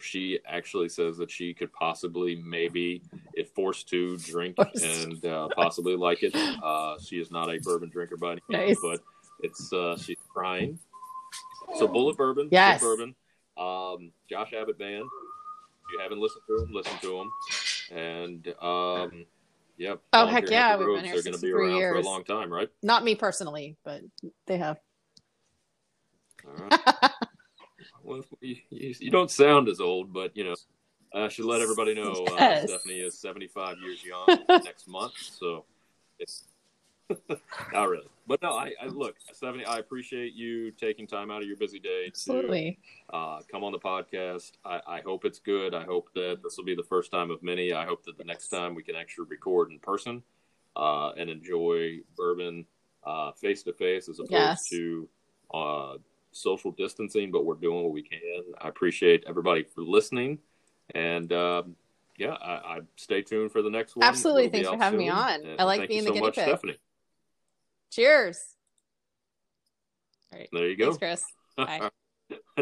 [0.00, 3.02] she actually says that she could possibly, maybe,
[3.34, 6.32] if forced to, drink and uh, possibly like it.
[6.62, 8.78] Uh, she is not a bourbon drinker by any means, Nice.
[8.80, 9.00] but
[9.42, 10.78] it's uh, she's trying.
[11.78, 12.80] So Bulleit Bourbon, Yes.
[12.80, 13.14] bourbon.
[13.56, 15.04] Um, Josh Abbott Band.
[15.88, 17.98] If you haven't listened to them, listen to them.
[17.98, 19.26] And um,
[19.78, 19.94] yeah.
[20.12, 22.68] Oh, heck yeah, we've been here to be 63 around for a long time, right?
[22.82, 24.02] not me personally, but
[24.46, 24.78] they have.
[26.46, 26.80] All right.
[28.02, 30.56] well, you, you, don't sound as old, but you know,
[31.14, 35.14] I should let everybody know uh, Stephanie is 75 years young next month.
[35.16, 35.64] So
[36.18, 36.44] it's
[37.72, 38.08] not really.
[38.26, 41.78] But no, I, I look, Stephanie, I appreciate you taking time out of your busy
[41.78, 42.74] day to
[43.12, 44.52] uh, come on the podcast.
[44.64, 45.74] I, I hope it's good.
[45.74, 47.72] I hope that this will be the first time of many.
[47.72, 50.22] I hope that the next time we can actually record in person
[50.76, 52.66] uh, and enjoy bourbon
[53.36, 54.68] face to face as opposed Yes.
[54.68, 55.08] to
[55.54, 55.94] uh,
[56.32, 57.30] social distancing.
[57.30, 58.20] But we're doing what we can.
[58.60, 60.38] I appreciate everybody for listening,
[60.94, 61.76] and um,
[62.18, 64.06] yeah, I, I stay tuned for the next one.
[64.06, 64.48] Absolutely.
[64.48, 65.44] Thanks for having me on.
[65.44, 66.44] And I like being the so guinea pig.
[66.44, 66.76] Stephanie.
[67.90, 68.38] Cheers.
[70.32, 70.48] All right.
[70.52, 70.92] There you go.
[70.92, 71.24] Thanks, Chris.
[71.56, 71.90] Bye.